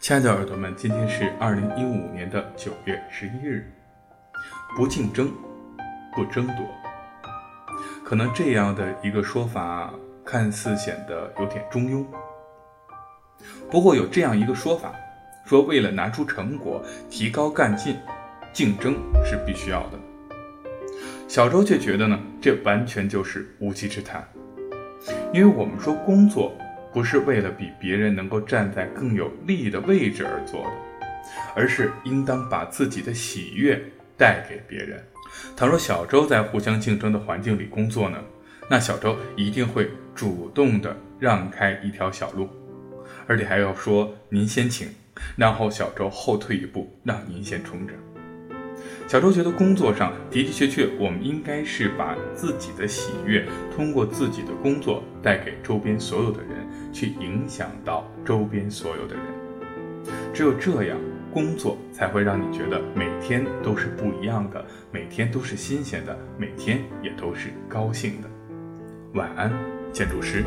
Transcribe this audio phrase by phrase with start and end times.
[0.00, 3.70] 亲爱的耳朵们，今天是二零一五年的九月十一日。
[4.76, 5.32] 不竞争，
[6.14, 6.66] 不争夺，
[8.04, 9.92] 可能这样的一个说法
[10.24, 12.04] 看似显得有点中庸。
[13.70, 14.92] 不过有这样一个说法，
[15.46, 17.96] 说为了拿出成果、提高干劲，
[18.52, 19.98] 竞争是必须要的。
[21.26, 24.26] 小周却觉得呢，这完全就是无稽之谈，
[25.32, 26.52] 因为我们说工作。
[26.96, 31.06] 不是为了比别人能够站在更有利的位置而做的，
[31.54, 33.78] 而是应当把自己的喜悦
[34.16, 35.04] 带给别人。
[35.54, 38.16] 倘若小周在互相竞争的环境里工作呢，
[38.70, 42.48] 那小周一定会主动的让开一条小路，
[43.26, 44.88] 而且还要说您先请，
[45.36, 47.92] 然后小周后退一步，让您先冲着。
[49.06, 56.50] 小周觉得工作上的的确确，我们应该是把自己的喜悦通过自己的工作带给周边所有的人。
[56.92, 59.24] 去影响到周边所有的人，
[60.32, 60.96] 只有这样，
[61.30, 68.30] 工作才会让你觉得每天都是不一样的，每天都是新鲜的，每天也都是高兴的。
[69.12, 69.52] 晚安，
[69.92, 70.42] 建筑师。